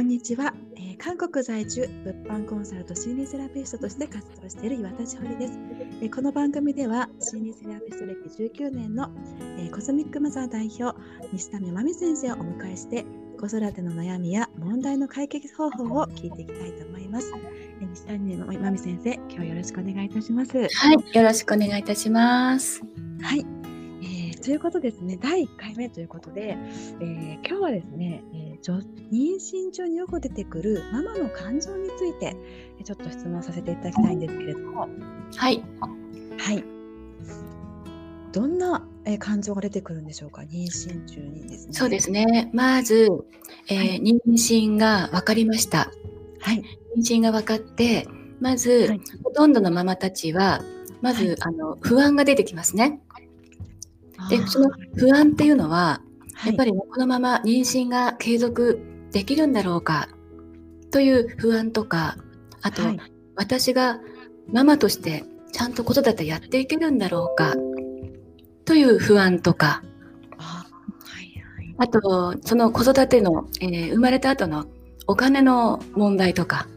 [0.00, 5.58] こんにちは、えー、韓国在住物販コンサルと心理セラピストとして活動している岩田千堀です、
[6.00, 8.16] えー、この番組では心理セラピスト歴
[8.66, 9.10] 19年の、
[9.58, 10.98] えー、コスミックマザー代表
[11.34, 13.04] 西谷真美先生をお迎えして
[13.38, 17.30] 子育ての悩みや問題の解決方法を聞いていきたいと思います。
[17.82, 20.56] え西谷真美先生、今日よろしくお願いいたします。
[20.56, 22.82] はい、よろしくお願いいたします。
[23.20, 23.59] はい、えー、
[24.50, 26.58] ということですね、第1回目ということで、
[27.00, 32.34] えー、今日はですね、え妊娠中によく出てくるママの感情について
[32.82, 34.88] ちょっと質問させていただきたいんですけれども。
[35.36, 35.62] はい。
[36.36, 36.64] はい。
[38.32, 38.84] どんな
[39.20, 40.42] 感情が出てくるんでしょうか？
[40.42, 41.72] 妊娠中にですね。
[41.72, 42.50] そうですね。
[42.52, 43.08] まず、
[43.68, 45.92] えーはい、妊娠が分かりました。
[46.40, 46.64] はい。
[46.98, 48.08] 妊娠が分かって
[48.40, 50.60] まず、はい、ほとんどのママたちは
[51.02, 53.00] まず、はい、あの不安が出てきますね
[54.28, 56.00] でその不安っていうのは
[56.46, 58.80] やっぱり、このまま妊娠が継続
[59.12, 60.08] できるんだろうか
[60.90, 62.16] という不安とか
[62.62, 63.00] あと、はい、
[63.36, 64.00] 私が
[64.50, 67.54] ママとしてちゃんと子育てやっていけるんだろうか
[68.64, 69.82] という不安とか。
[71.82, 74.66] あとその子育ての、えー、生まれた後の
[75.06, 76.68] お金の問題とか。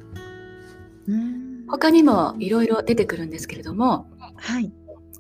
[1.68, 4.06] 他にもいろいろ出てくるんですけれども、
[4.38, 4.72] はい、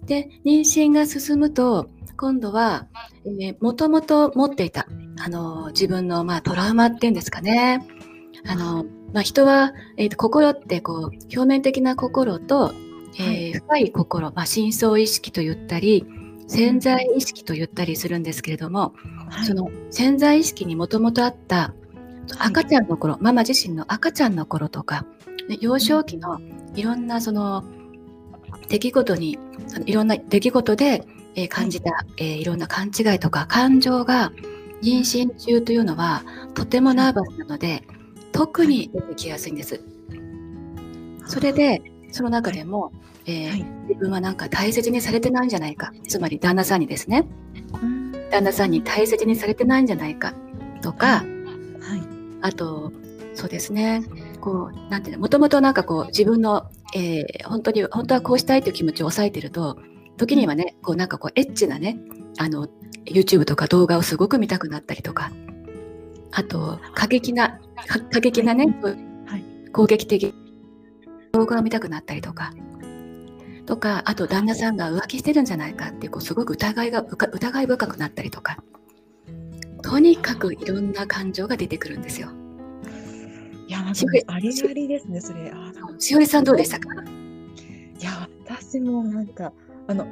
[0.05, 1.89] で妊娠が進むと
[2.23, 2.87] 今度は、
[3.25, 4.87] えー、もともと持っていた、
[5.19, 7.85] あの、自分の、まあ、トラウマっていうんですかね。
[8.47, 12.71] あの、まあ、人は、えー、心って、こう、表面的な心と、
[13.19, 16.05] えー、深い心、まあ、深層意識と言ったり、
[16.47, 18.93] 潜在意識と言ったりするんですけれども、
[19.29, 21.73] はい、その潜在意識にもともとあった
[22.39, 25.05] 赤ちゃんの頃、はい、ママ自身の赤ちゃんの頃とか、
[25.59, 26.39] 幼少期の
[26.73, 27.65] いろんなその
[28.69, 29.37] 出来事に、
[29.85, 34.31] いろんな出来事でえー、感じた、えー、いろんな勘違いとか感情が
[34.81, 37.83] 妊娠中というのはとてもナーバスなので
[38.31, 39.81] 特に出てきやすいんです。
[41.25, 41.81] それで
[42.11, 42.91] その中でも、
[43.25, 45.93] えーはい、自分はなんか大切にされてないんじゃないか。
[46.07, 47.25] つまり旦那さんにですね。
[48.29, 50.33] 旦那さんに大切にされてないんじゃないか。
[50.81, 51.25] とか、はい、
[52.41, 52.91] あと
[53.35, 54.03] そうですね。
[54.41, 59.77] こうなんていうのもともとなんかこう自分の、えー、本当に本当はこうしたいという気持ちを抑えてると
[60.25, 61.97] 時にはねこうなんかこうエッチなね
[62.37, 62.67] あの
[63.05, 65.31] YouTube とか動画をすごく見たくなったりとか。
[66.31, 67.59] あと過激な
[68.11, 68.65] 過激なね、
[69.27, 70.33] はい、攻撃的
[71.33, 72.53] 動画を見たくなったりとか。
[73.65, 78.57] とかあと旦那さんが浮気してるんじゃないかってこうすごく疑いが疑い深くなったりとか。
[79.83, 82.29] とにかくいろんな感情が出てくるんですよ。
[83.67, 85.51] いや、なんかありありですね、それ。
[85.53, 86.87] あしおりさんどうでしたか？
[86.93, 89.51] いや、私もなんか、
[89.87, 90.05] あの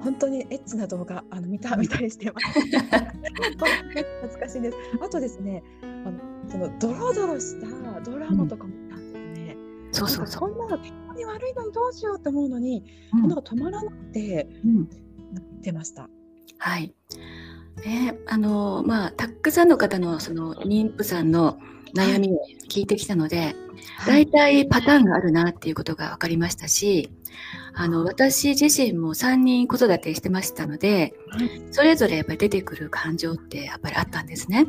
[0.00, 2.60] 本当にエッチな動画あの見た 見たりしてます。
[2.60, 4.76] 懐かしいです。
[5.00, 9.56] あとですね、あのそのドロドロしたドラマとかも見たんですね。
[9.86, 14.88] うん、そうそうそんなの結構に悪いのにどうしようと思うのに、うん、なんか止まらなくて、うん、
[15.62, 16.08] 出ました。
[16.58, 16.94] はい。
[17.84, 21.58] ね、あのまあたくさんの方のその妊婦さんの
[21.94, 23.54] 悩みを聞いてきたので、
[23.96, 27.10] はい、大体パターンがあるなっていうことが分かりましたし、
[27.74, 31.14] あの私自身も3人子育てしてましたので、
[31.70, 34.66] それぞれやっぱり出てくる感情ってやっぱりあったんですね。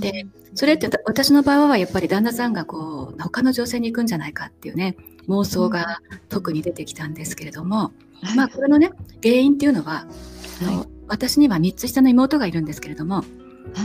[0.00, 4.96] でそれって私の場合はやっぱり旦那さんがこう他の女性に行くんじゃないかっていうね
[5.28, 7.92] 妄想が特に出てきたんですけれども、
[8.36, 8.90] まあこれのね
[9.22, 10.06] 原因っていうのは、
[10.62, 13.24] あの私には3つ下の妹がいるんですけれども、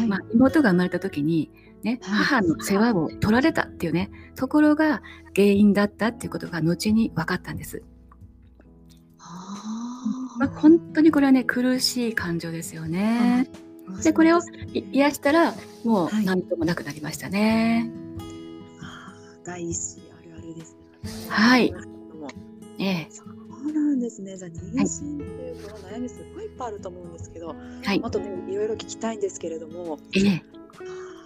[0.08, 1.52] まあ、妹が生まれた時に
[1.84, 5.02] ね、母の世話を取られたっていうねところが
[5.36, 7.84] 原因だったっていうことが後に分かったんです。
[10.40, 13.50] まあ、本当にこれはね苦しい感情ですよね。
[14.04, 14.40] でこれを
[14.92, 17.92] 癒したらもう何ともなくなりましたね。
[18.80, 20.80] はい、第一子あるあるです、ね。
[21.30, 21.74] はい。
[22.80, 23.08] ええ。
[23.68, 24.38] そうなんですね。
[24.38, 30.44] じゃあ妊娠っていうこの悩みすごいいっぱいあると思うんですけど、はい、あとねいろいろ聞きたいんですけれども、ええ、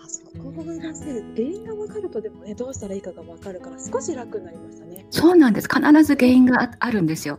[0.04, 5.06] あそこが出せる原因が分かるとでもねどうしたらいいかが分かるから少し楽になりましたね。
[5.12, 5.68] そうなんです。
[5.68, 7.38] 必ず原因があるんですよ。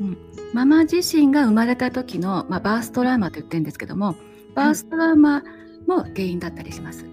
[0.00, 0.16] うん、
[0.54, 4.14] ママ自身が生まれた時の、まあ、バーストラウマと言ってるんですけども
[4.54, 5.42] バーストラウマ
[5.88, 7.04] も原因だったりします。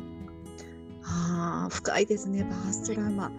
[1.07, 3.31] あ深いですねバーストラウマ、は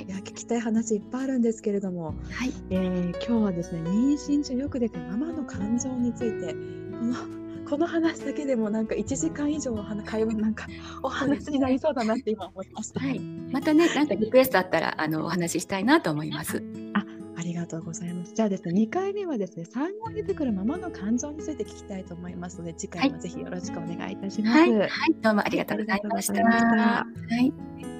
[0.00, 2.52] い、いや聞きたい話いっぱいあるんですけれども、はい。
[2.70, 6.58] えー、今日はですね妊娠中よく出てママの感情についてこ
[7.04, 7.14] の
[7.64, 9.74] この話だけでもなんか1時間以上
[10.04, 10.66] 会話なんか
[11.02, 13.00] お話になりそうだなって今思いました。
[13.00, 16.62] はい、またねなんかリクエストあったらあのお話ししたいなと思います。
[16.92, 17.03] ああ
[17.44, 18.34] りががとうございます。
[18.34, 24.58] じゃあですね、2回目はですね、産後に出てくるママの感情について聞きたいと思いますので、次回もぜひよろしくお願いいたします。
[24.58, 26.42] はい、はい、どうもありがとうございました。
[26.44, 27.04] は
[27.40, 27.93] い。